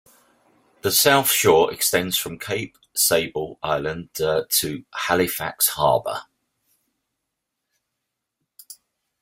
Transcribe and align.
The 0.81 0.89
South 0.91 1.29
Shore 1.29 1.71
extends 1.71 2.17
from 2.17 2.39
Cape 2.39 2.75
Sable 2.95 3.59
Island 3.61 4.09
to 4.15 4.83
Halifax 4.95 5.67
Harbour. 5.67 6.21